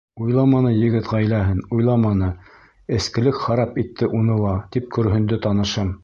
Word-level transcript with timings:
Уйламаны 0.25 0.69
егет 0.75 1.09
ғаиләһен, 1.09 1.59
уйламаны— 1.75 2.29
эскелек 2.99 3.37
харап 3.41 3.77
итте 3.85 4.09
уны 4.21 4.39
ла,— 4.45 4.55
тип 4.77 4.89
көрһөндө 4.97 5.39
танышым. 5.45 5.93